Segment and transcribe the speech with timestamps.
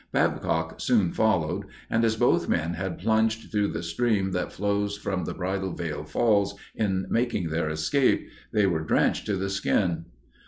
[0.11, 5.25] Babcock soon followed, and as both men had plunged through the stream that flows from
[5.25, 10.05] the Bridal Veil Falls in making their escape, they were drenched to the skin.